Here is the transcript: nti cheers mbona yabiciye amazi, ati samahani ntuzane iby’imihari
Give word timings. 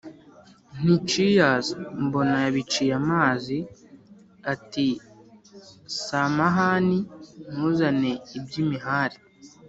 nti 0.79 0.93
cheers 1.09 1.67
mbona 2.05 2.35
yabiciye 2.45 2.93
amazi, 3.01 3.57
ati 4.53 4.87
samahani 6.03 6.99
ntuzane 7.53 8.11
iby’imihari 8.37 9.17